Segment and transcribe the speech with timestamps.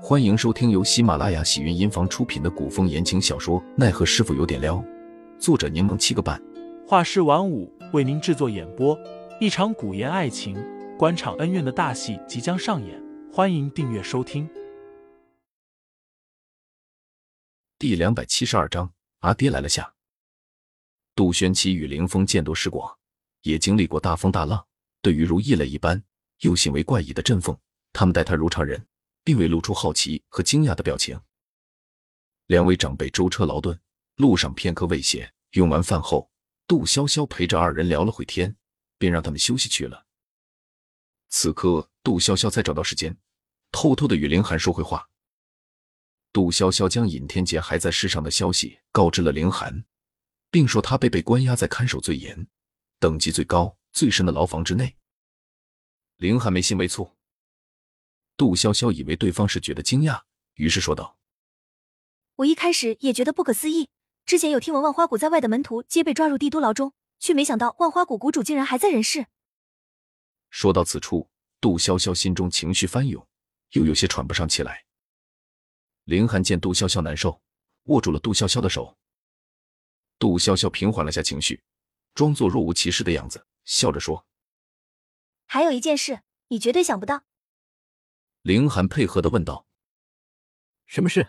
[0.00, 4.76] 欢迎收听由喜马拉雅喜云音房出品的古风言情小说《奈何师傅有点撩》，
[5.40, 6.40] 作者柠檬七个半，
[6.86, 8.96] 画师晚舞为您制作演播。
[9.40, 10.56] 一场古言爱情、
[10.96, 14.48] 官场恩怨的大戏即将上演，欢迎订阅收听。
[17.76, 19.92] 第两百七十二章，阿爹来了下。
[21.16, 22.96] 杜轩奇与凌风见多识广，
[23.42, 24.64] 也经历过大风大浪，
[25.02, 26.00] 对于如异类一般
[26.42, 27.56] 又行为怪异的振凤，
[27.92, 28.80] 他们待他如常人。
[29.28, 31.20] 并未露出好奇和惊讶的表情。
[32.46, 33.78] 两位长辈舟车劳顿，
[34.16, 35.30] 路上片刻未歇。
[35.50, 36.30] 用完饭后，
[36.66, 38.56] 杜潇潇陪着二人聊了会天，
[38.96, 40.06] 便让他们休息去了。
[41.28, 43.14] 此刻，杜潇潇才找到时间，
[43.70, 45.06] 偷偷的与凌寒说会话。
[46.32, 49.84] 杜潇潇将尹天杰还在世上的消息告知了凌寒，
[50.50, 52.48] 并说他被被关押在看守最严、
[52.98, 54.96] 等级最高、最深的牢房之内。
[56.16, 57.17] 凌寒没心没蹙。
[58.38, 60.22] 杜潇潇以为对方是觉得惊讶，
[60.54, 61.18] 于是说道
[62.36, 63.90] ：“我一开始也觉得不可思议。
[64.24, 69.26] 之前有听闻万花谷在外的门徒皆被抓入帝都牢中，却没想到万花谷谷主竟然还在人世。”
[70.50, 71.28] 说到此处，
[71.60, 73.26] 杜潇潇心中情绪翻涌，
[73.72, 74.84] 又有些喘不上气来。
[76.04, 77.42] 林寒见杜潇潇难受，
[77.86, 78.96] 握住了杜潇潇的手。
[80.16, 81.60] 杜潇潇平缓了下情绪，
[82.14, 84.24] 装作若无其事的样子，笑着说
[85.44, 87.24] ：“还有一件事，你绝对想不到。”
[88.42, 89.66] 凌寒配合的问道
[90.86, 91.28] ：“什么事？”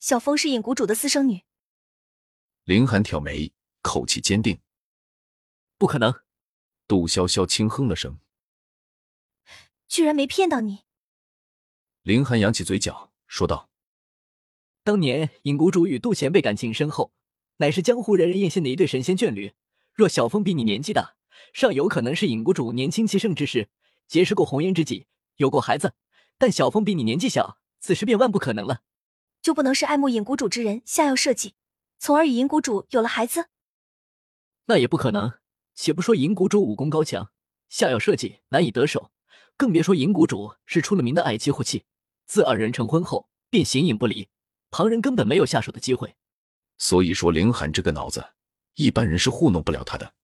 [0.00, 1.42] 小峰是尹谷主的私生女。
[2.64, 3.52] 凌寒挑眉，
[3.82, 4.60] 口气坚定
[5.78, 6.12] ：“不可能。”
[6.88, 8.18] 杜潇潇轻哼了声
[9.88, 10.84] ：“居然没骗到你。”
[12.02, 13.70] 凌寒扬起嘴角，说道
[14.82, 17.12] ：“当年尹谷主与杜前辈感情深厚，
[17.58, 19.54] 乃是江湖人人艳羡的一对神仙眷侣。
[19.94, 21.16] 若小峰比你年纪大，
[21.52, 23.68] 尚有可能是尹谷主年轻气盛之时，
[24.06, 25.94] 结识过红颜知己，有过孩子。”
[26.38, 28.82] 但小风比你年纪小，此时便万不可能了。
[29.42, 31.54] 就不能是爱慕尹谷主之人下药设计，
[31.98, 33.48] 从而与尹谷主有了孩子？
[34.66, 35.38] 那也不可能。
[35.74, 37.30] 且不说尹谷主武功高强，
[37.68, 39.12] 下药设计难以得手，
[39.56, 41.84] 更别说尹谷主是出了名的爱妻护妻。
[42.26, 44.28] 自二人成婚后，便形影不离，
[44.70, 46.16] 旁人根本没有下手的机会。
[46.78, 48.34] 所以说，凌寒这个脑子，
[48.74, 50.14] 一般人是糊弄不了他的。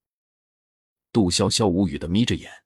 [1.13, 2.65] 杜潇潇无语的眯着眼。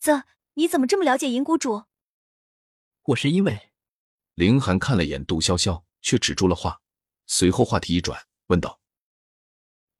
[0.00, 0.24] 啧，
[0.54, 1.84] 你怎么这么了解尹谷主？
[3.04, 3.72] 我是因为，
[4.34, 6.82] 凌寒看了眼杜潇潇，却止住了话，
[7.26, 8.78] 随后话题一转，问道：“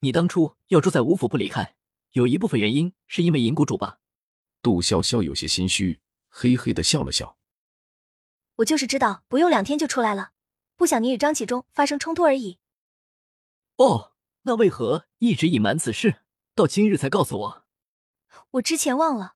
[0.01, 1.75] 你当初要住在吴府不离开，
[2.11, 3.99] 有一部分原因是因为银谷主吧？”
[4.61, 7.37] 杜潇潇有些心虚，嘿嘿的笑了笑
[8.57, 10.33] ：“我就是知道不用两天就出来了，
[10.75, 12.59] 不想你与张启忠发生冲突而已。”
[13.77, 14.13] 哦，
[14.43, 16.21] 那为何一直隐瞒此事，
[16.53, 17.65] 到今日才告诉我？
[18.51, 19.35] 我之前忘了。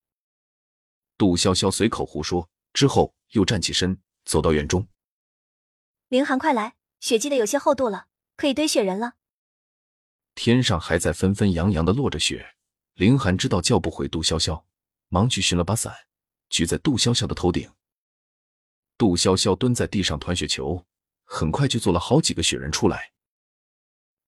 [1.18, 2.52] 杜潇潇随口胡说。
[2.76, 4.86] 之后又站起身，走到院中。
[6.10, 6.76] 凌寒，快来！
[7.00, 9.14] 雪积的有些厚度了，可以堆雪人了。
[10.36, 12.56] 天上还在纷纷扬扬的落着雪。
[12.96, 14.64] 凌寒知道叫不回杜潇潇，
[15.08, 15.94] 忙去寻了把伞，
[16.50, 17.72] 举在杜潇潇的头顶。
[18.98, 20.86] 杜潇潇蹲在地上团雪球，
[21.24, 23.14] 很快就做了好几个雪人出来。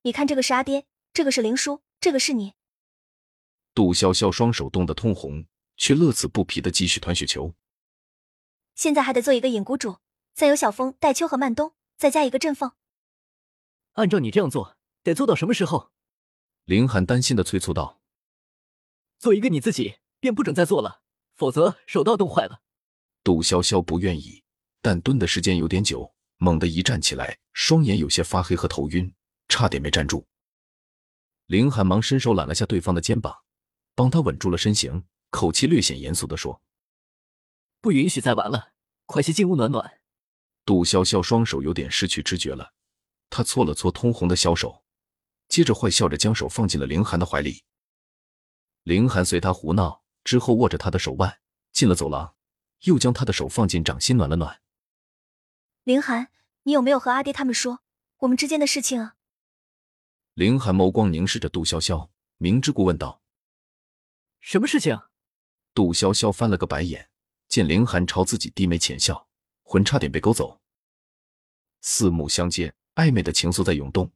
[0.04, 2.54] 你看，这个是阿爹，这个是林叔，这个是你。
[3.74, 7.54] 杜潇潇双手冻得通红，却乐此不疲的继续团雪球。
[8.78, 9.98] 现在还得做一个尹谷主，
[10.36, 12.74] 再由小风、戴秋和曼冬，再加一个振凤。
[13.94, 15.92] 按照你这样做，得做到什么时候？
[16.66, 18.00] 林寒担心的催促道
[19.18, 21.02] ：“做一个你自己，便不准再做了，
[21.34, 22.62] 否则手都要冻坏了。”
[23.26, 24.44] 杜潇潇不愿意，
[24.84, 29.12] 但蹲的时间有点久，猛地一站起来，双眼有些发黑和头晕，
[29.48, 30.28] 差点没站住。
[31.48, 33.36] 林寒忙伸手揽了下对方的肩膀，
[33.96, 36.62] 帮他稳住了身形，口气略显严肃的说。
[37.88, 38.74] 不允许再玩了，
[39.06, 40.02] 快些进屋暖暖。
[40.66, 42.74] 杜潇潇双手有点失去知觉了，
[43.30, 44.84] 她搓了搓通红的小手，
[45.48, 47.64] 接着坏笑着将手放进了凌寒的怀里。
[48.84, 51.40] 凌寒随他胡闹，之后握着他的手腕
[51.72, 52.36] 进了走廊，
[52.82, 54.62] 又将他的手放进掌心暖了暖。
[55.86, 56.30] 凌寒，
[56.64, 57.80] 你有没有和阿爹他们说
[58.18, 59.16] 我们之间的事情啊？
[60.34, 63.22] 凌寒眸光凝视着杜潇潇，明知故问道
[64.42, 65.00] ：“什么事情？”
[65.74, 67.10] 杜潇潇翻了个白眼。
[67.48, 69.28] 见凌寒朝自己低眉浅笑，
[69.64, 70.60] 魂差点被勾走。
[71.82, 74.12] 四目相接，暧昧的情愫在涌动。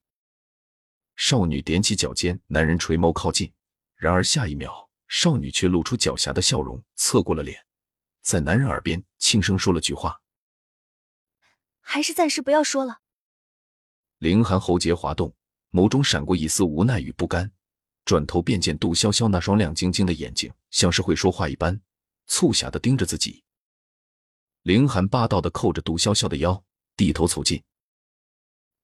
[1.15, 3.53] 少女踮起脚尖，男人垂眸靠近。
[3.95, 7.65] 然而下一秒，少女却露出狡黠的笑容，侧过了脸，
[8.21, 10.21] 在男人耳边轻声说了句话
[11.79, 13.01] ：“还是暂时不要说了。”
[14.17, 15.35] 凌寒喉结滑动，
[15.71, 17.51] 眸中闪过一丝无奈与不甘，
[18.03, 21.79] 转头便见杜潇潇那双亮晶晶的眼睛，像是会说话一般。
[22.27, 23.43] 促狭的盯着自己，
[24.63, 26.63] 凌寒霸道的扣着杜潇潇的腰，
[26.95, 27.61] 低头凑近。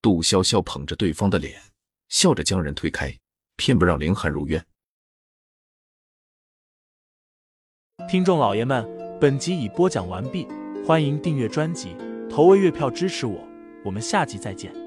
[0.01, 1.61] 杜潇潇捧着对方的脸，
[2.09, 3.17] 笑着将人推开，
[3.55, 4.65] 偏不让凌寒如愿。
[8.09, 8.87] 听众老爷们，
[9.19, 10.47] 本集已播讲完毕，
[10.85, 11.95] 欢迎订阅专辑，
[12.29, 13.47] 投喂月票支持我，
[13.83, 14.86] 我们下集再见。